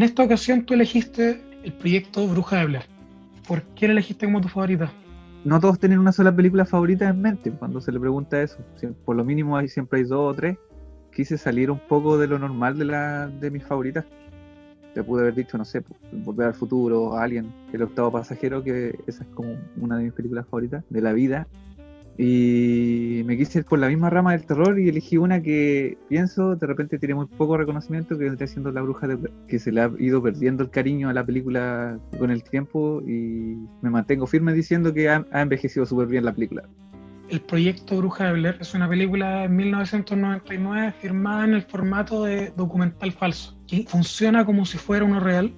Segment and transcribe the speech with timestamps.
[0.00, 2.84] En esta ocasión tú elegiste el proyecto Bruja de Blair.
[3.46, 4.90] ¿Por qué la elegiste como tu favorita?
[5.44, 8.64] No todos tienen una sola película favorita en mente cuando se le pregunta eso.
[9.04, 10.56] Por lo mínimo hay, siempre hay dos o tres.
[11.14, 14.06] Quise salir un poco de lo normal de, la, de mis favoritas.
[14.94, 19.24] Te pude haber dicho, no sé, Volver al Futuro, Alien, El Octavo Pasajero, que esa
[19.24, 21.46] es como una de mis películas favoritas de la vida.
[22.18, 26.54] Y me quise ir por la misma rama del terror y elegí una que pienso
[26.56, 29.80] de repente tiene muy poco reconocimiento, que vendría siendo La Bruja de que se le
[29.80, 34.52] ha ido perdiendo el cariño a la película con el tiempo y me mantengo firme
[34.52, 36.64] diciendo que ha, envejecido súper bien la película.
[37.28, 42.52] El proyecto Bruja de Blair es una película de 1999 firmada en el formato de
[42.56, 45.54] documental falso, que funciona como si fuera uno real,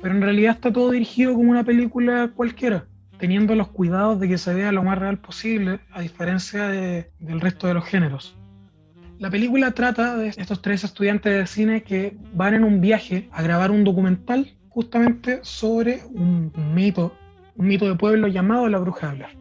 [0.00, 2.86] pero en realidad está todo dirigido como una película cualquiera
[3.22, 7.68] teniendo los cuidados de que se vea lo más real posible, a diferencia del resto
[7.68, 8.36] de los géneros.
[9.20, 13.40] La película trata de estos tres estudiantes de cine que van en un viaje a
[13.40, 17.16] grabar un documental justamente sobre un, mito,
[17.54, 19.38] un mito de pueblo llamado La Bruja de Blair.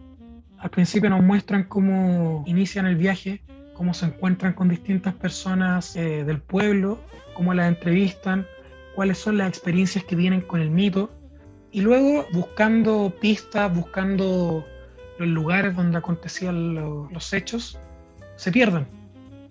[0.60, 3.42] Al principio nos muestran cómo inician el viaje,
[3.74, 7.00] cómo se encuentran con distintas personas eh, del pueblo,
[7.34, 8.46] cómo las entrevistan,
[8.94, 11.10] cuáles son las experiencias que tienen con el mito
[11.72, 14.66] y luego, buscando pistas, buscando
[15.18, 16.76] los lugares donde acontecían
[17.12, 17.80] los hechos,
[18.36, 18.88] se pierden.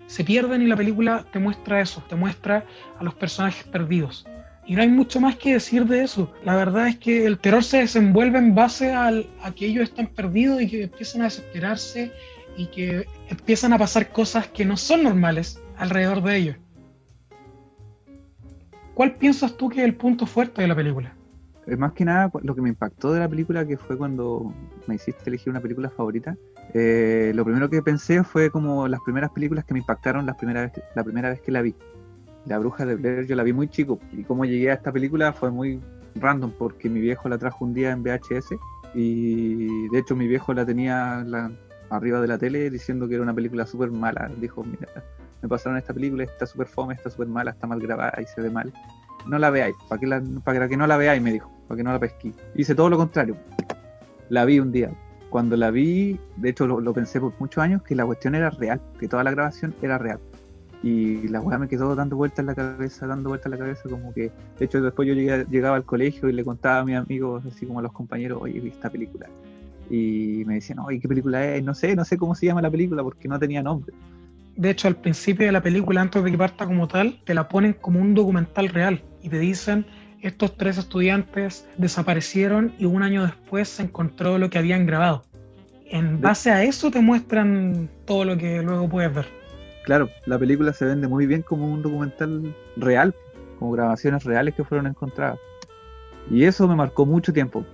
[0.06, 2.66] Se pierden y la película te muestra eso, te muestra
[2.98, 4.26] a los personajes perdidos.
[4.66, 6.32] Y no hay mucho más que decir de eso.
[6.44, 9.12] La verdad es que el terror se desenvuelve en base a
[9.56, 12.12] que ellos están perdidos y que empiezan a desesperarse
[12.56, 16.56] y que empiezan a pasar cosas que no son normales alrededor de ellos.
[18.94, 21.16] ¿Cuál piensas tú que es el punto fuerte de la película?
[21.76, 24.53] Más que nada lo que me impactó de la película, que fue cuando
[24.86, 26.36] me hiciste elegir una película favorita,
[26.75, 30.62] eh, lo primero que pensé fue como las primeras películas que me impactaron la primera
[30.62, 31.75] vez, la primera vez que la vi.
[32.47, 35.32] La Bruja de Blair yo la vi muy chico y como llegué a esta película
[35.32, 35.80] fue muy
[36.14, 38.54] random porque mi viejo la trajo un día en VHS
[38.94, 41.25] y de hecho mi viejo la tenía
[41.91, 44.30] arriba de la tele diciendo que era una película súper mala.
[44.41, 44.88] Dijo, mira,
[45.42, 48.41] me pasaron esta película, está súper fome, está súper mala, está mal grabada y se
[48.41, 48.72] ve mal
[49.26, 51.84] no la veáis, para que, la, para que no la veáis, me dijo, para que
[51.84, 52.34] no la pesquí.
[52.56, 53.36] Hice todo lo contrario.
[54.28, 54.91] La vi un día.
[55.31, 58.81] Cuando la vi, de hecho lo, pensé por muchos años, que la cuestión era real,
[58.98, 60.19] que toda la grabación era real.
[60.82, 63.88] Y la weá me quedó dando vueltas en la cabeza, dando vueltas en la cabeza,
[63.88, 67.44] como que, de hecho después yo llegaba al colegio y le contaba a mis amigos,
[67.47, 69.28] así como a los compañeros, oye, vi esta película.
[69.88, 71.62] Y me decían, oye, ¿qué película es?
[71.62, 73.94] No sé, no sé cómo se llama la película porque no tenía nombre
[74.60, 77.48] de hecho, al principio de la película, antes de que parta como tal, te la
[77.48, 79.86] ponen como un documental real y te dicen,
[80.22, 85.22] estos tres estudiantes desaparecieron y un año después se encontró lo que habían grabado.
[85.86, 89.26] En base a eso te muestran todo lo que luego puedes ver.
[89.84, 93.14] Claro, la película se vende muy bien como un documental real,
[93.59, 95.38] como grabaciones reales que fueron encontradas.
[96.30, 97.64] Y eso me marcó mucho tiempo.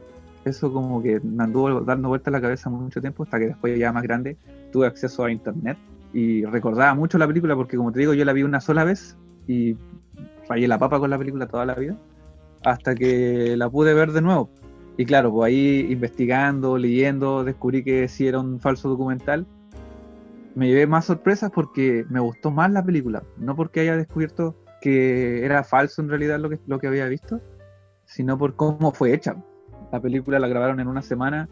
[0.44, 3.78] Eso como que me anduvo dando vuelta a la cabeza mucho tiempo hasta que después
[3.78, 4.36] ya más grande
[4.72, 5.76] tuve acceso a internet
[6.12, 9.16] y recordaba mucho la película porque como te digo yo la vi una sola vez
[9.48, 9.76] y
[10.46, 11.96] fallé la papa con la película toda la vida
[12.66, 14.50] hasta que la pude ver de nuevo.
[14.96, 19.46] Y claro pues ahí investigando leyendo descubrí que sí era un falso documental.
[20.54, 23.22] Me llevé más sorpresas porque me gustó más la película.
[23.36, 27.40] No porque haya descubierto que era falso en realidad lo que, lo que había visto
[28.06, 29.36] sino por cómo fue hecha.
[29.92, 31.48] La película la grabaron en una semana.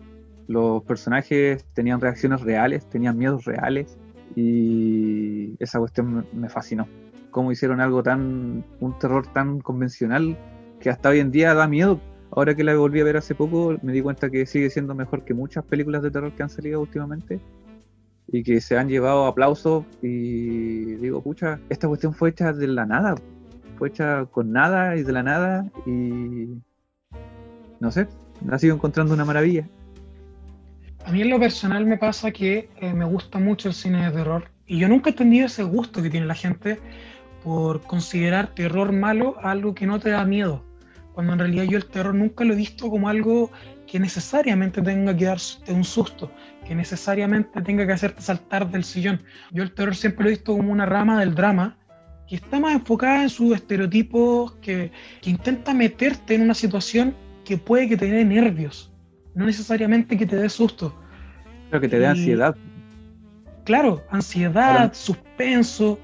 [0.47, 3.99] Los personajes tenían reacciones reales, tenían miedos reales,
[4.37, 6.87] y esa cuestión me fascinó.
[7.31, 10.39] Cómo hicieron algo tan, un terror tan convencional
[10.81, 12.01] que hasta hoy en día da miedo.
[12.31, 15.25] Ahora que la volví a ver hace poco, me di cuenta que sigue siendo mejor
[15.25, 17.41] que muchas películas de terror que han salido últimamente
[18.27, 19.85] y que se han llevado aplausos.
[20.03, 23.15] Y digo, pucha, esta cuestión fue hecha de la nada,
[23.79, 25.71] fue hecha con nada y de la nada.
[25.87, 26.49] Y
[27.79, 28.09] no sé,
[28.51, 29.69] ha sido encontrando una maravilla.
[31.05, 34.11] A mí en lo personal me pasa que eh, me gusta mucho el cine de
[34.11, 36.79] terror y yo nunca he entendido ese gusto que tiene la gente
[37.45, 40.65] por considerar terror malo algo que no te da miedo,
[41.13, 43.51] cuando en realidad yo el terror nunca lo he visto como algo
[43.87, 46.33] que necesariamente tenga que darte un susto,
[46.67, 49.23] que necesariamente tenga que hacerte saltar del sillón.
[49.53, 51.77] Yo el terror siempre lo he visto como una rama del drama
[52.27, 57.15] que está más enfocada en sus estereotipos, que, que intenta meterte en una situación
[57.45, 58.91] que puede que te dé nervios,
[59.35, 60.99] no necesariamente que te dé susto.
[61.71, 62.57] Pero que te dé ansiedad.
[63.65, 65.99] Claro, ansiedad, suspenso.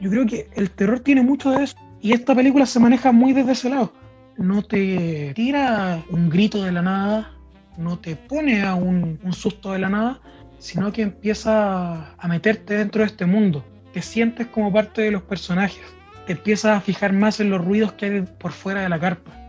[0.00, 1.76] Yo creo que el terror tiene mucho de eso.
[2.00, 3.92] Y esta película se maneja muy desde ese lado.
[4.38, 7.32] No te tira un grito de la nada,
[7.76, 10.20] no te pone a un, susto de la nada,
[10.58, 13.64] sino que empieza a meterte dentro de este mundo.
[13.92, 15.82] Te sientes como parte de los personajes.
[16.26, 19.39] te empiezas a fijar más en los ruidos que hay por fuera de la carpa.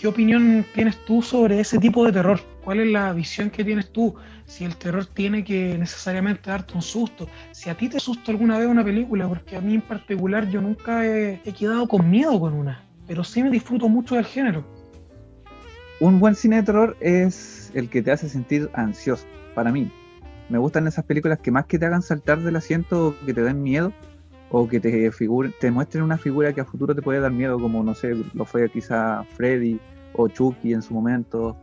[0.00, 2.40] ¿Qué opinión tienes tú sobre ese tipo de terror?
[2.64, 4.14] ¿Cuál es la visión que tienes tú?
[4.46, 7.28] Si el terror tiene que necesariamente darte un susto.
[7.52, 10.62] Si a ti te asusta alguna vez una película, porque a mí en particular yo
[10.62, 14.64] nunca he, quedado con miedo con una, pero sí me disfruto mucho del género.
[16.00, 19.92] Un buen cine de terror es el que te hace sentir ansioso, para mí.
[20.48, 23.62] Me gustan esas películas que más que te hagan saltar del asiento que te den
[23.62, 23.92] miedo,
[24.50, 27.58] o que te, figuren, te muestren una figura que a futuro te puede dar miedo,
[27.58, 29.80] como no sé, lo fue quizá Freddy
[30.14, 31.56] o Chucky en su momento,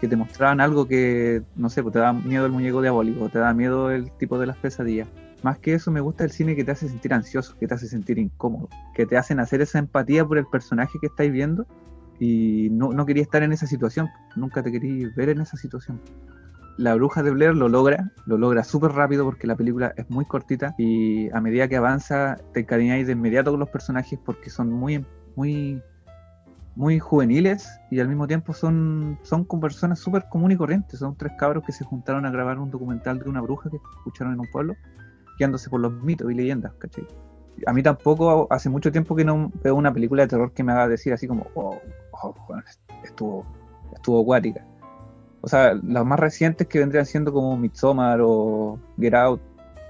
[0.00, 3.38] que te mostraban algo que, no sé, pues te da miedo el muñeco diabólico, te
[3.38, 5.08] da miedo el tipo de las pesadillas.
[5.42, 7.86] Más que eso, me gusta el cine que te hace sentir ansioso, que te hace
[7.86, 11.66] sentir incómodo, que te hacen hacer esa empatía por el personaje que estáis viendo
[12.18, 16.00] y no, no quería estar en esa situación, nunca te quería ver en esa situación
[16.78, 20.24] la bruja de Blair lo logra, lo logra súper rápido porque la película es muy
[20.24, 24.70] cortita y a medida que avanza te encariñáis de inmediato con los personajes porque son
[24.70, 25.04] muy,
[25.36, 25.82] muy,
[26.74, 30.98] muy juveniles y al mismo tiempo son, son con personas súper comunes y corrientes.
[30.98, 34.34] Son tres cabros que se juntaron a grabar un documental de una bruja que escucharon
[34.34, 34.74] en un pueblo,
[35.38, 36.72] guiándose por los mitos y leyendas.
[37.66, 40.72] A mí tampoco, hace mucho tiempo que no veo una película de terror que me
[40.72, 41.78] haga decir así como, oh,
[42.12, 42.34] oh
[43.04, 43.44] estuvo,
[43.94, 44.64] estuvo acuática
[45.42, 49.42] o sea, las más recientes que vendrían siendo como Midsommar o Get Out,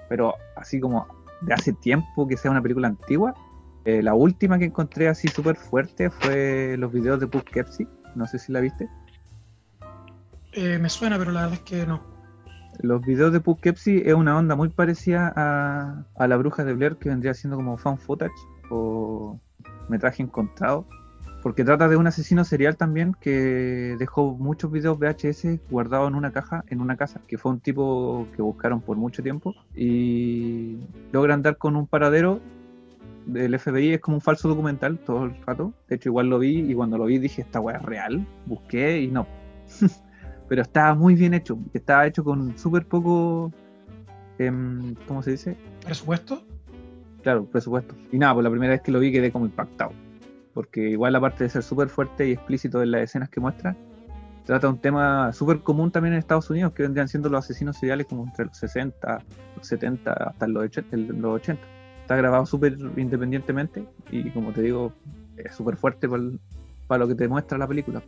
[0.08, 1.06] pero así como
[1.42, 3.34] de hace tiempo que sea una película antigua.
[3.84, 7.86] Eh, la última que encontré así súper fuerte fue los videos de Kepsi.
[8.14, 8.88] no sé si la viste.
[10.52, 12.00] Eh, me suena, pero la verdad es que no.
[12.80, 16.96] Los videos de Kepsi es una onda muy parecida a, a La Bruja de Blair,
[16.96, 18.32] que vendría siendo como fan footage
[18.70, 19.38] o
[19.90, 20.86] metraje encontrado
[21.42, 26.30] porque trata de un asesino serial también que dejó muchos videos VHS guardados en una
[26.30, 30.78] caja, en una casa, que fue un tipo que buscaron por mucho tiempo y
[31.10, 32.40] logran dar con un paradero
[33.26, 35.72] del FBI, es como un falso documental todo el rato.
[35.88, 38.26] De hecho, igual lo vi y cuando lo vi dije, esta weá es real.
[38.46, 39.26] Busqué y no.
[40.48, 43.52] Pero estaba muy bien hecho, estaba hecho con súper poco,
[44.38, 45.56] em, ¿cómo se dice?
[45.84, 46.42] ¿Presupuesto?
[47.22, 47.94] Claro, presupuesto.
[48.10, 49.92] Y nada, pues la primera vez que lo vi quedé como impactado
[50.54, 53.76] porque igual aparte de ser súper fuerte y explícito en las escenas que muestra,
[54.44, 58.06] trata un tema súper común también en Estados Unidos, que vendrían siendo los asesinos seriales
[58.06, 59.18] como entre los 60,
[59.56, 61.58] los 70 hasta los 80.
[62.02, 64.92] Está grabado súper independientemente y como te digo,
[65.36, 68.02] es súper fuerte para, lo que te muestra la película.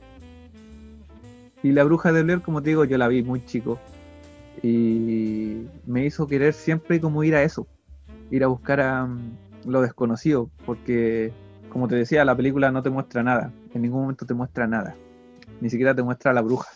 [1.62, 3.78] Y La Bruja de Blair, como te digo, yo la vi muy chico
[4.62, 7.66] y me hizo querer siempre como ir a eso,
[8.30, 11.32] ir a buscar a mm, lo desconocido, porque
[11.74, 14.94] como te decía, la película no te muestra nada, en ningún momento te muestra nada,
[15.60, 16.68] ni siquiera te muestra a la bruja.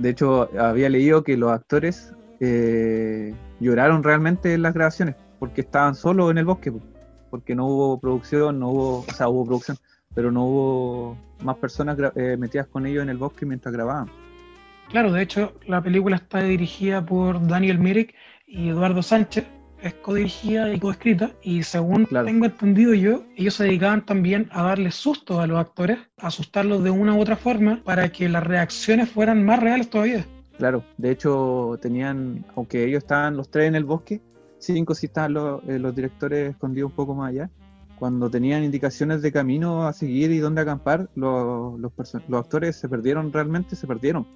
[0.00, 5.94] De hecho, había leído que los actores eh, lloraron realmente en las grabaciones, porque estaban
[5.94, 6.72] solos en el bosque,
[7.30, 9.76] porque no hubo producción, no hubo, o sea, hubo producción,
[10.16, 14.10] pero no hubo más personas eh, metidas con ellos en el bosque mientras grababan.
[14.88, 18.16] Claro, de hecho, la película está dirigida por Daniel Myrick
[18.48, 19.46] y Eduardo Sánchez,
[19.82, 24.90] es codirigida y coescrita y según tengo entendido yo, ellos se dedicaban también a darle
[24.90, 29.44] susto a los actores, asustarlos de una u otra forma para que las reacciones fueran
[29.44, 30.26] más reales todavía.
[30.58, 34.20] Claro, de hecho tenían, aunque ellos estaban los tres en el bosque,
[34.58, 37.50] cinco sí estaban los, eh, los directores escondidos un poco más allá.
[37.98, 41.92] Cuando tenían indicaciones de camino a seguir y dónde acampar, los, los,
[42.28, 44.26] los actores se perdieron realmente, se perdieron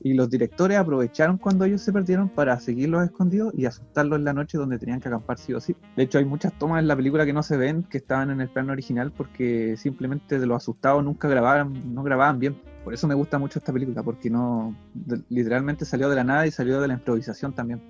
[0.00, 4.32] y los directores aprovecharon cuando ellos se perdieron para seguirlos escondidos y asustarlos en la
[4.32, 5.74] noche donde tenían que acampar sí o sí.
[5.96, 8.40] De hecho, hay muchas tomas en la película que no se ven, que estaban en
[8.40, 12.60] el plano original porque simplemente de los asustados nunca grababan, no grababan bien.
[12.84, 14.76] Por eso me gusta mucho esta película, porque no
[15.30, 17.80] literalmente salió de la nada y salió de la improvisación también.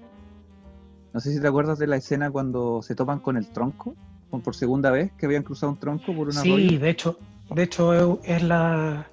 [1.13, 3.97] No sé si te acuerdas de la escena cuando se topan con el tronco,
[4.43, 7.19] por segunda vez, que habían cruzado un tronco por una Sí, de hecho,
[7.55, 9.07] de hecho es la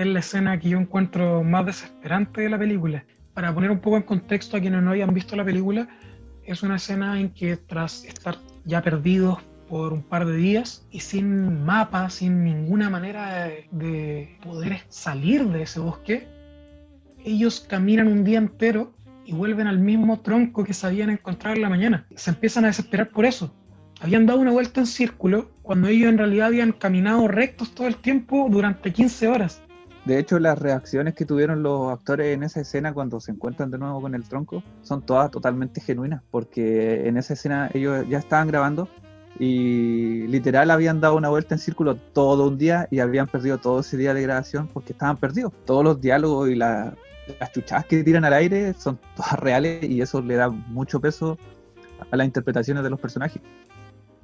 [0.00, 3.04] es la escena que yo encuentro más desesperante de la película.
[3.34, 5.88] Para poner un poco en contexto a quienes no hayan visto la película,
[6.44, 9.38] es una escena en que tras estar ya perdidos
[9.68, 15.62] por un par de días y sin mapa, sin ninguna manera de, poder salir de
[15.62, 16.26] ese bosque,
[17.22, 18.92] ellos caminan un día entero
[19.26, 22.06] y vuelven al mismo tronco que sabían encontrar en la mañana.
[22.16, 23.54] Se empiezan a desesperar por eso.
[24.00, 27.96] Habían dado una vuelta en círculo cuando ellos en realidad habían caminado rectos todo el
[27.96, 29.62] tiempo durante 15 horas.
[30.04, 33.78] De hecho, las reacciones que tuvieron los actores en esa escena cuando se encuentran de
[33.78, 38.48] nuevo con el tronco son todas totalmente genuinas, porque en esa escena ellos ya estaban
[38.48, 38.88] grabando
[39.38, 43.80] y literal habían dado una vuelta en círculo todo un día y habían perdido todo
[43.80, 45.52] ese día de grabación porque estaban perdidos.
[45.64, 46.94] Todos los diálogos y las
[47.52, 51.38] chuchadas que tiran al aire son todas reales y eso le da mucho peso
[52.10, 53.40] a las interpretaciones de los personajes.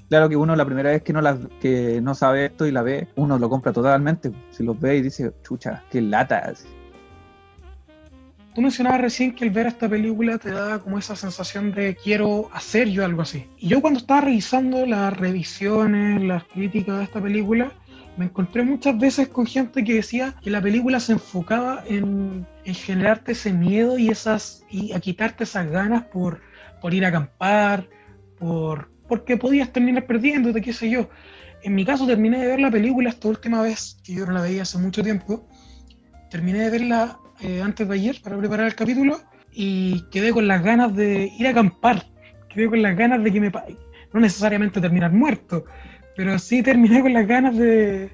[0.08, 2.82] Claro que uno la primera vez que no, la, que no sabe esto y la
[2.82, 4.30] ve, uno lo compra totalmente.
[4.50, 6.52] Si los ve y dice, chucha, qué lata.
[8.54, 12.48] Tú mencionabas recién que el ver esta película te da como esa sensación de quiero
[12.52, 13.48] hacer yo algo así.
[13.58, 17.72] Y yo cuando estaba revisando las revisiones, las críticas de esta película,
[18.16, 22.74] me encontré muchas veces con gente que decía que la película se enfocaba en, en
[22.74, 26.40] generarte ese miedo y esas y a quitarte esas ganas por,
[26.80, 27.88] por ir a acampar,
[28.38, 31.08] por porque podías terminar perdiéndote, qué sé yo.
[31.62, 34.42] En mi caso terminé de ver la película esta última vez, que yo no la
[34.42, 35.48] veía hace mucho tiempo.
[36.30, 39.20] Terminé de verla eh, antes de ayer para preparar el capítulo
[39.52, 42.06] y quedé con las ganas de ir a acampar.
[42.48, 43.52] Quedé con las ganas de que me...
[44.12, 45.64] No necesariamente terminar muerto,
[46.16, 48.10] pero sí terminé con las ganas de,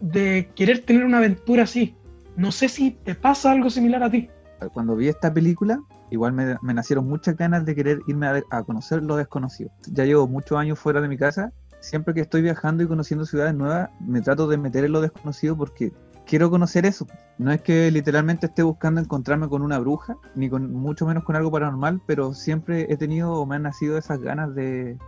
[0.00, 1.94] de querer tener una aventura así.
[2.36, 4.28] No sé si te pasa algo similar a ti.
[4.72, 5.80] Cuando vi esta película,
[6.10, 9.70] igual me, nacieron muchas ganas de querer irme a, conocer lo desconocido.
[9.90, 11.52] Ya llevo muchos años fuera de mi casa.
[11.80, 15.56] Siempre que estoy viajando y conociendo ciudades nuevas, me trato de meter en lo desconocido
[15.56, 15.92] porque
[16.26, 17.06] quiero conocer eso.
[17.38, 21.36] No es que literalmente esté buscando encontrarme con una bruja, ni con mucho menos con
[21.36, 24.98] algo paranormal, pero siempre he tenido o me han nacido esas ganas de,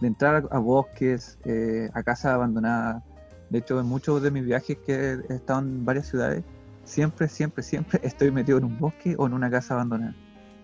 [0.00, 3.02] entrar a, bosques, eh, a casas abandonadas.
[3.50, 6.44] De hecho, en muchos de mis viajes que he estado en varias ciudades,
[6.84, 10.14] siempre, siempre, siempre estoy metido en un bosque o en una casa abandonada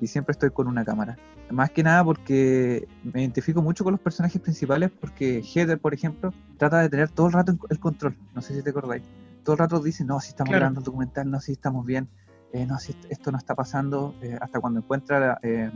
[0.00, 1.16] y siempre estoy con una cámara.
[1.50, 6.32] Más que nada porque me identifico mucho con los personajes principales porque Heather, por ejemplo,
[6.56, 8.16] trata de tener todo el rato el control.
[8.34, 9.02] No sé si te acordáis.
[9.44, 12.08] Todo el rato dice, no, si estamos grabando un documental, no, si estamos bien,
[12.52, 14.14] eh, no, si esto no está pasando.
[14.22, 15.70] Eh, hasta cuando encuentra eh,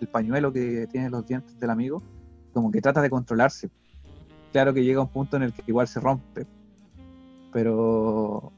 [0.00, 2.02] el pañuelo que tiene los dientes del amigo,
[2.52, 3.70] como que trata de controlarse.
[4.52, 6.46] Claro que llega un punto en el que igual se rompe,
[7.52, 8.52] pero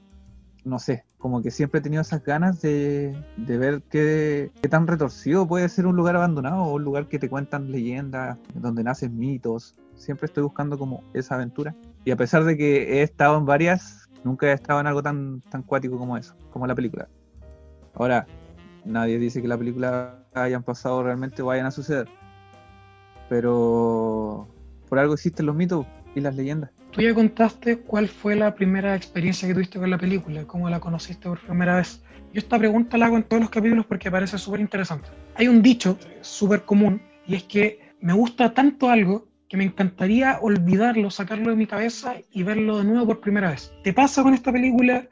[0.64, 5.68] no sé, como que siempre he tenido esas ganas de, ver qué, tan retorcido puede
[5.68, 9.76] ser un lugar abandonado o un lugar que te cuentan leyendas, donde nacen mitos.
[9.94, 11.74] Siempre estoy buscando como esa aventura.
[12.04, 15.40] Y a pesar de que he estado en varias, nunca he estado en algo tan,
[15.42, 17.08] tan cuático como eso, como la película.
[17.94, 18.26] Ahora,
[18.84, 22.08] nadie dice que la película hayan pasado realmente vayan a suceder.
[23.28, 24.48] Pero
[24.88, 26.70] por algo existen los mitos y las leyendas.
[26.92, 30.78] Tú ya contaste cuál fue la primera experiencia que tuviste con la película, cómo la
[30.78, 32.02] conociste por primera vez.
[32.34, 35.08] Yo esta pregunta la hago en todos los capítulos porque parece súper interesante.
[35.36, 40.38] Hay un dicho súper común y es que me gusta tanto algo que me encantaría
[40.42, 43.72] olvidarlo, sacarlo de mi cabeza y verlo de nuevo por primera vez.
[43.82, 45.08] ¿Te pasa con esta película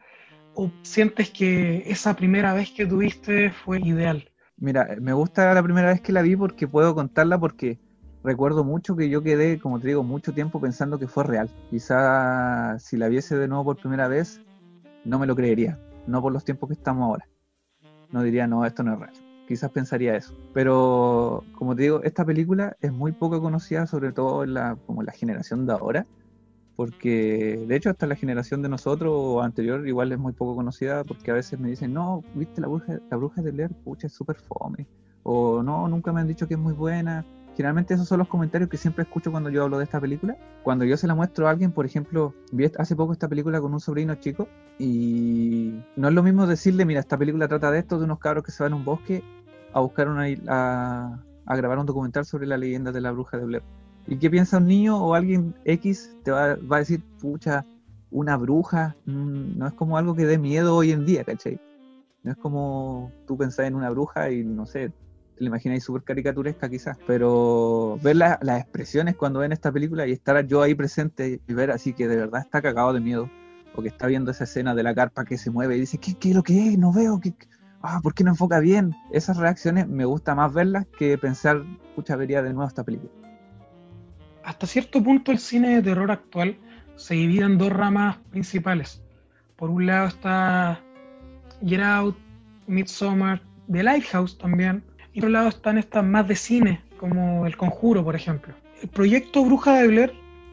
[0.55, 4.31] o sientes que esa primera vez que tuviste fue ideal?
[4.59, 7.79] Mira, me gusta la primera vez que la vi porque puedo contarla porque
[8.23, 11.51] recuerdo mucho que yo quedé, como te digo, mucho tiempo pensando que fue real.
[11.71, 14.41] Quizá si la viese de nuevo por primera vez,
[15.05, 15.79] no me lo creería.
[16.07, 17.29] No por los tiempos que estamos ahora.
[18.13, 19.15] No diría, no, esto no es real.
[19.47, 20.35] Quizás pensaría eso.
[20.55, 25.03] Pero, como te digo, esta película es muy poco conocida, sobre todo en la, como
[25.03, 26.07] la generación de ahora.
[26.77, 31.05] Porque, de hecho, hasta la generación de nosotros o anterior igual es muy poco conocida
[31.05, 34.15] porque a veces me dicen, no, viste la bruja, la bruja de Blair, pucha, es
[34.15, 34.87] súper fome.
[35.23, 37.25] O no, nunca me han dicho que es muy buena
[37.61, 40.35] generalmente esos son los comentarios que siempre escucho cuando yo hablo de esta película.
[40.63, 43.75] Cuando yo se la muestro a alguien, por ejemplo, vi hace poco esta película con
[43.75, 44.49] un sobrino chico
[44.79, 48.45] y no es lo mismo decirle, mira, esta película trata de esto, de unos cabros
[48.45, 49.23] que se van a un bosque
[49.75, 53.45] a buscar una a, a grabar un documental sobre la leyenda de la bruja de
[53.45, 53.63] Blair.
[54.07, 56.17] ¿Y qué piensa un niño o alguien X?
[56.25, 57.67] Te va, va a decir, pucha,
[58.11, 61.61] una bruja, mm, no es como algo que dé miedo hoy en día, ¿cachai?
[62.23, 64.95] No es como tú pensás en una bruja y no sé,
[65.41, 70.13] te la imagináis súper caricaturesca quizás, pero ver las expresiones cuando ven esta película y
[70.13, 73.31] estar yo ahí presente y ver así que de verdad está cagado de miedo,
[73.75, 76.13] o que está viendo esa escena de la carpa que se mueve y dice, ¿qué,
[76.13, 76.79] qué es lo que es?
[76.79, 77.33] No veo, ¿qué,
[77.81, 78.95] ah, ¿por qué no enfoca bien?
[79.13, 81.63] Esas reacciones me gusta más verlas que pensar,
[81.97, 83.11] pucha, vería de nuevo esta película.
[84.45, 86.59] Hasta cierto punto el cine de terror actual
[86.97, 89.03] se divide en dos ramas principales.
[89.57, 90.83] Por un lado está
[91.65, 92.19] Get Out,
[92.67, 93.41] Midsommar,
[93.73, 98.05] The Lighthouse también, y por otro lado están estas más de cine, como El Conjuro,
[98.05, 98.55] por ejemplo.
[98.83, 100.13] El proyecto Bruja de Blair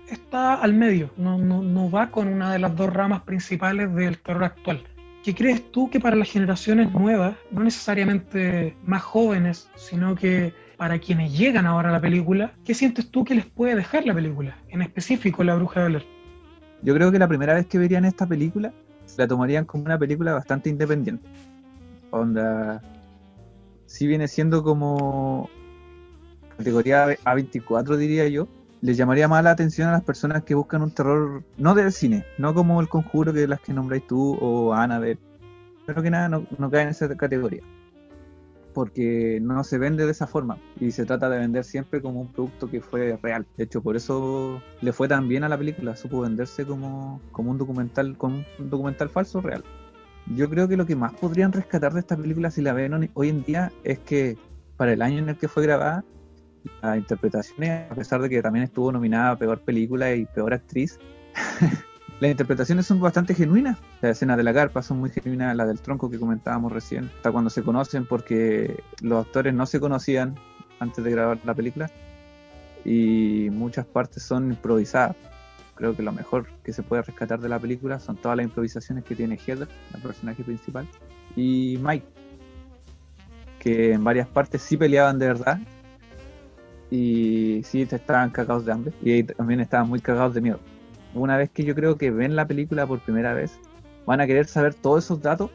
[0.10, 4.18] está al medio, no, no, no va con una de las dos ramas principales del
[4.20, 4.84] terror actual.
[5.24, 11.00] ¿Qué crees tú que para las generaciones nuevas, no necesariamente más jóvenes, sino que para
[11.00, 14.56] quienes llegan ahora a la película, ¿qué sientes tú que les puede dejar la película?
[14.70, 16.06] En específico, La Bruja de Blair.
[16.84, 18.72] Yo creo que la primera vez que verían esta película,
[19.18, 21.28] la tomarían como una película bastante independiente.
[22.12, 22.82] Onda,
[23.88, 25.50] si viene siendo como
[26.58, 28.48] categoría A24, diría yo,
[28.82, 32.26] les llamaría más la atención a las personas que buscan un terror, no del cine,
[32.38, 35.20] no como el conjuro que las que nombráis tú o Annabelle,
[35.86, 37.64] pero que nada, no, no cae en esa categoría.
[38.74, 42.32] porque no se vende de esa forma y se trata de vender siempre como un
[42.32, 43.48] producto que fue real.
[43.58, 47.52] De hecho, por eso le fue tan bien a la película, supo venderse como, como
[47.52, 49.64] un documental, como un documental falso real.
[50.36, 53.30] Yo creo que lo que más podrían rescatar de esta película, si la ven hoy
[53.30, 54.38] en día, es que
[54.76, 56.04] para el año en el que fue grabada,
[56.82, 61.00] las interpretaciones, a pesar de que también estuvo nominada a Peor Película y Peor Actriz,
[62.20, 63.78] las interpretaciones son bastante genuinas.
[64.02, 67.32] Las escenas de la carpa son muy genuinas, la del tronco que comentábamos recién, hasta
[67.32, 70.36] cuando se conocen porque los actores no se conocían
[70.80, 71.90] antes de grabar la película
[72.84, 75.16] y muchas partes son improvisadas.
[75.78, 79.04] Creo que lo mejor que se puede rescatar de la película son todas las improvisaciones
[79.04, 80.88] que tiene Heather, la personaje principal,
[81.36, 82.06] y Mike,
[83.60, 85.60] que en varias partes sí peleaban de verdad
[86.90, 90.60] y sí estaban cagados de hambre y también estaban muy cagados de miedo.
[91.14, 93.60] Una vez que yo creo que ven la película por primera vez,
[94.06, 95.52] van a querer saber todos esos datos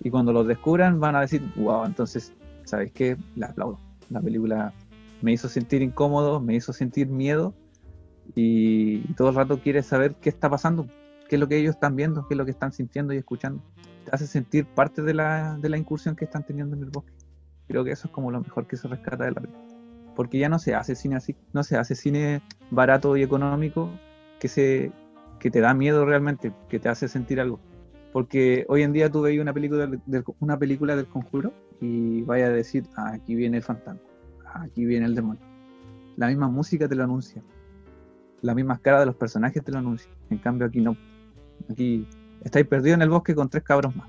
[0.00, 2.32] y cuando los descubran van a decir, wow, entonces,
[2.64, 3.16] ¿sabéis qué?
[3.36, 3.78] La aplaudo.
[4.08, 4.72] La película
[5.20, 7.54] me hizo sentir incómodo, me hizo sentir miedo
[8.34, 10.86] y, todo el rato quieres saber qué está pasando,
[11.28, 13.62] qué es lo que ellos están viendo, qué es lo que están sintiendo y escuchando.
[14.04, 17.12] Te hace sentir parte de la, de la incursión que están teniendo en el bosque.
[17.66, 19.64] Creo que eso es como lo mejor que se rescata de la película.
[20.16, 23.90] Porque ya no se hace cine así, no se hace cine barato y económico
[24.40, 24.90] que, se,
[25.38, 27.60] que te da miedo realmente, que te hace sentir algo.
[28.12, 29.86] Porque hoy en día tú veis una película
[30.96, 34.00] del, conjuro y vaya a decir, ah, aquí viene el fantasma,
[34.54, 35.42] aquí viene el demonio.
[36.16, 37.42] La misma música te lo anuncia,
[38.42, 40.10] la misma cara de los personajes te lo anuncia.
[40.30, 40.96] En cambio aquí no.
[41.70, 42.06] Aquí
[42.44, 44.08] estáis perdidos en el bosque con tres cabros más.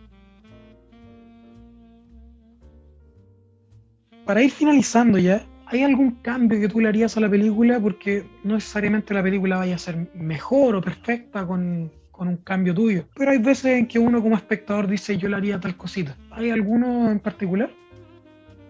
[4.29, 7.79] para ir finalizando ya, ¿hay algún cambio que tú le harías a la película?
[7.79, 13.05] Porque no necesariamente la película vaya a ser mejor o perfecta con, un cambio tuyo.
[13.15, 16.15] Pero hay veces en que uno como espectador dice yo le haría tal cosita.
[16.29, 17.71] ¿Hay alguno en particular?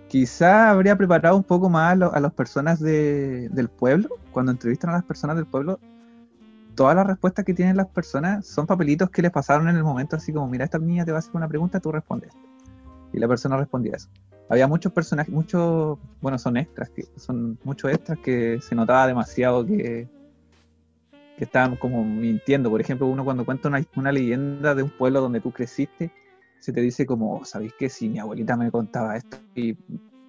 [0.10, 4.10] Quizá habría preparado un poco más a, las personas del pueblo.
[4.32, 5.80] Cuando entrevistan a las personas del pueblo,
[6.76, 10.16] todas las respuestas que tienen las personas son papelitos que les pasaron en el momento,
[10.16, 12.34] así como, mira, esta niña te va a hacer una pregunta, tú respondes.
[13.14, 14.10] Y la persona respondía eso
[14.50, 19.64] había muchos personajes, muchos, bueno, son extras, que son muchos extras que se notaba demasiado
[19.66, 20.08] que,
[21.38, 22.72] que estaban como mintiendo.
[22.72, 26.12] Por ejemplo, uno cuando cuenta una, una leyenda de un pueblo donde tú creciste,
[26.60, 29.76] se te dice como, ¿sabéis que si mi abuelita me contaba esto y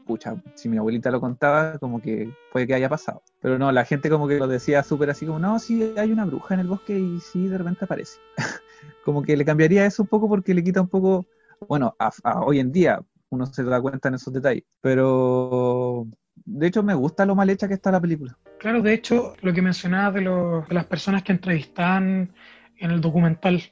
[0.07, 3.23] pucha, si mi abuelita lo contaba, como que puede que haya pasado.
[3.41, 6.25] Pero no, la gente como que lo decía súper así como, no, sí, hay una
[6.25, 8.19] bruja en el bosque y sí, de repente aparece.
[9.05, 11.27] como que le cambiaría eso un poco porque le quita un poco,
[11.69, 14.65] bueno, a hoy en día, uno se da cuenta en esos detalles.
[14.81, 16.09] Pero
[16.45, 18.37] de hecho me gusta lo mal hecha que está la película.
[18.59, 22.33] Claro, de hecho, lo que mencionabas de, de las personas que entrevistan
[22.79, 23.63] en el documental,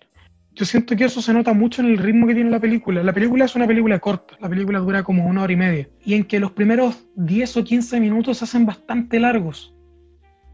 [0.59, 3.01] yo siento que eso se nota mucho en el ritmo que tiene la película.
[3.05, 6.15] La película es una película corta, la película dura como una hora y media, y
[6.15, 9.73] en que los primeros 10 o 15 minutos se hacen bastante largos,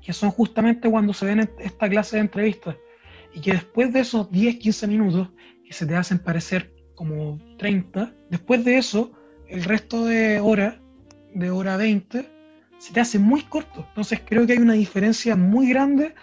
[0.03, 2.77] que son justamente cuando se ven esta clase de entrevistas,
[3.33, 5.31] y que después de esos 10, 15 minutos,
[5.65, 8.13] que se te hacen parecer como 30.
[8.29, 9.13] Después de eso,
[9.49, 10.83] el resto de hora,
[11.35, 12.29] de hora 20,
[12.77, 13.87] se te hace muy corto.
[13.89, 16.15] Entonces creo que hay una diferencia muy grande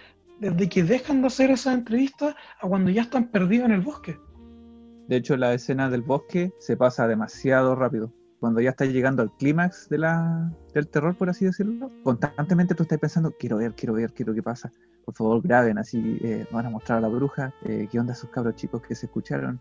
[0.42, 4.20] desde que dejan de hacer esa entrevista a cuando ya están perdidos en el bosque.
[5.08, 8.12] De hecho, la escena del bosque se pasa demasiado rápido.
[8.40, 10.00] Cuando ya estás llegando al clímax de
[10.74, 14.42] del terror, por así decirlo, constantemente tú estás pensando, quiero ver, quiero ver, quiero qué
[14.42, 14.72] pasa.
[15.06, 18.32] Por favor, graben, así eh, van a mostrar a la bruja, eh, qué onda esos
[18.32, 19.60] cabros chicos que se escucharon,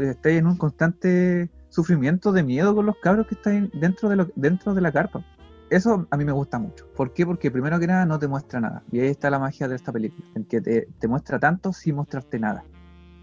[0.00, 4.74] estáis en un constante sufrimiento de miedo con los cabros que están dentro de, dentro
[4.74, 5.24] de la carpa.
[5.70, 6.86] Eso a mí me gusta mucho.
[6.96, 7.24] ¿Por qué?
[7.24, 8.82] Porque primero que nada no te muestra nada.
[8.90, 11.94] Y ahí está la magia de esta película, en que te, te muestra tanto sin
[11.94, 12.64] mostrarte nada.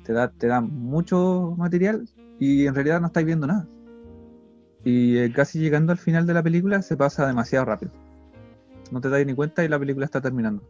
[0.04, 2.08] Te da, te da mucho material
[2.40, 3.68] y en realidad no estáis viendo nada.
[4.86, 7.92] Y eh, casi llegando al final de la película se pasa demasiado rápido.
[8.92, 10.64] No te dais ni cuenta y la película está terminando.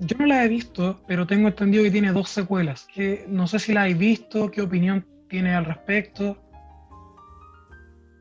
[0.00, 2.86] Yo no la he visto, pero tengo entendido que tiene dos secuelas.
[2.92, 6.36] Que no sé si la has visto, qué opinión tiene al respecto.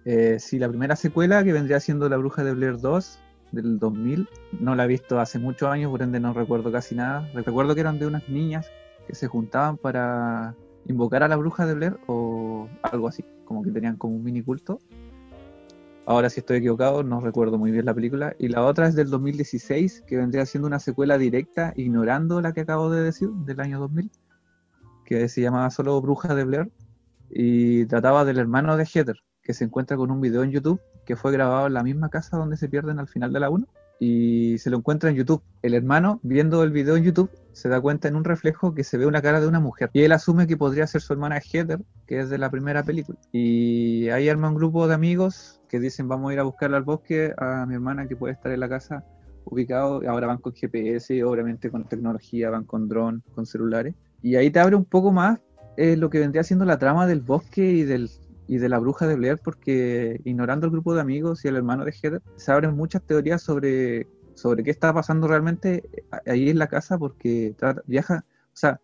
[0.06, 3.20] Eh, sí, la primera secuela, que vendría siendo La Bruja de Blair 2,
[3.54, 4.28] del 2000,
[4.60, 7.30] no la he visto hace muchos años, por ende no recuerdo casi nada.
[7.34, 8.70] Recuerdo que eran de unas niñas
[9.08, 13.72] que se juntaban para invocar a la Bruja de Blair o algo así, como que
[13.72, 14.80] tenían como un mini culto.
[16.06, 18.36] Ahora si estoy equivocado, no recuerdo muy bien la película.
[18.38, 22.62] Y la otra es del 2016, que vendría siendo una secuela directa, ignorando la que
[22.62, 24.12] acabo de decir, del año 2000,
[25.06, 26.72] que se llamaba solo Bruja de Blair,
[27.30, 31.16] y trataba del hermano de Heather, que se encuentra con un video en YouTube que
[31.16, 33.68] fue grabado en la misma casa donde se pierden al final de la 1.
[34.00, 35.42] y se lo encuentra en YouTube.
[35.62, 38.98] El hermano, viendo el video en YouTube, se da cuenta en un reflejo que se
[38.98, 39.90] ve una cara de una mujer.
[39.94, 43.18] Y él asume que podría ser su hermana Heather, que es de la primera película.
[43.32, 46.84] Y ahí arma un grupo de amigos que dicen vamos a ir a buscarla al
[46.84, 49.06] bosque a mi hermana que puede estar en la casa
[49.46, 50.02] ubicado.
[50.08, 53.96] Ahora van con GPS, obviamente con tecnología, van con dron, con celulares.
[54.22, 55.40] Y ahí te abre un poco más
[55.78, 58.10] eh, lo que vendría siendo la trama del bosque y del
[58.48, 61.86] y de la bruja de Blair porque ignorando el grupo de amigos y el hermano
[61.86, 65.84] de Heather se abren muchas teorías sobre, sobre qué está pasando realmente
[66.26, 68.80] ahí en la casa porque viaja, o sea,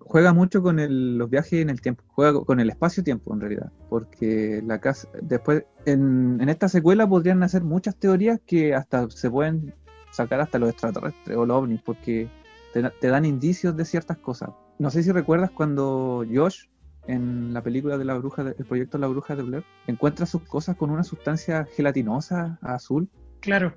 [0.00, 0.78] juega mucho con
[1.18, 5.64] los viajes en el tiempo, juega con el espacio-tiempo en realidad, porque la casa, después,
[5.84, 9.74] en, en, esta secuela podrían hacer muchas teorías que hasta se pueden
[10.10, 12.30] sacar hasta los extraterrestres o los ovnis, porque
[12.72, 14.50] te, te dan indicios de ciertas cosas.
[14.78, 16.64] No sé si recuerdas cuando Josh
[17.08, 20.76] en la película de la bruja, el proyecto La Bruja de Blair, encuentra sus cosas
[20.76, 23.08] con una sustancia gelatinosa azul.
[23.40, 23.72] Claro,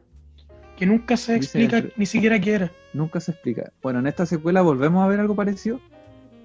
[0.75, 2.71] que nunca se explica ni siquiera qué era.
[2.93, 3.71] Nunca se explica.
[3.81, 5.79] Bueno, en esta secuela volvemos a ver algo parecido,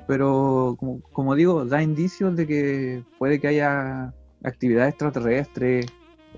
[0.07, 5.87] pero como, como digo, da indicios de que puede que haya actividad extraterrestre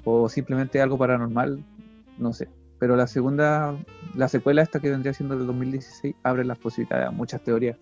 [0.04, 1.62] o simplemente algo paranormal,
[2.16, 2.48] no sé.
[2.78, 3.76] Pero la segunda,
[4.14, 7.76] la secuela esta que vendría siendo del 2016, abre las posibilidades a muchas teorías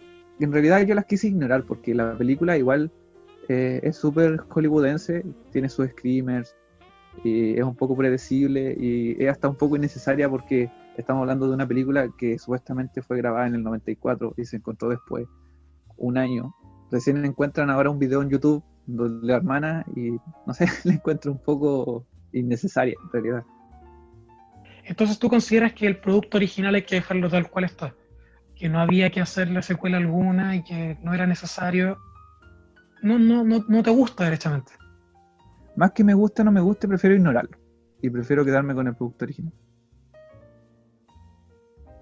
[0.45, 2.91] en realidad yo las quise ignorar porque la película igual
[3.49, 6.55] eh, es súper hollywoodense, tiene sus screamers,
[7.25, 11.55] y es un poco predecible y es hasta un poco innecesaria porque estamos hablando de
[11.55, 15.27] una película que supuestamente fue grabada en el 94 y se encontró después
[15.97, 16.55] un año.
[16.91, 20.11] Recién encuentran ahora un video en YouTube de la hermana y
[20.47, 23.45] no sé, la encuentro un poco innecesaria en realidad.
[24.85, 27.95] Entonces tú consideras que el producto original hay que dejarlo tal cual está
[28.57, 31.99] que no había que hacerle secuela alguna y que no era necesario,
[33.03, 34.73] no, no, no, no te gusta derechamente.
[35.77, 37.59] Más que me gusta no me guste, prefiero ignorarlo.
[38.01, 39.53] Y prefiero quedarme con el producto original.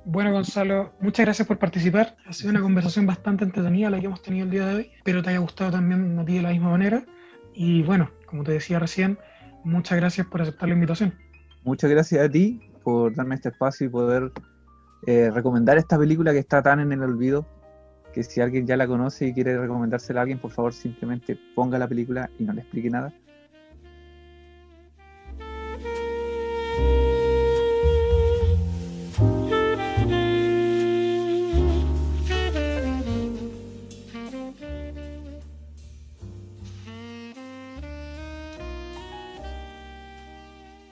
[0.07, 2.17] Bueno, Gonzalo, muchas gracias por participar.
[2.27, 4.91] Ha sido una conversación bastante entretenida la que hemos tenido el día de hoy.
[4.97, 7.05] Espero te haya gustado también a ti de la misma manera.
[7.55, 9.19] Y bueno, como te decía recién,
[9.65, 11.15] muchas gracias por aceptar la invitación.
[11.65, 14.31] Muchas gracias a ti por darme este espacio y poder
[15.07, 17.47] eh, recomendar esta película que está tan en el olvido,
[18.13, 21.79] que si alguien ya la conoce y quiere recomendársela a alguien, por favor simplemente ponga
[21.79, 23.13] la película y no le explique nada.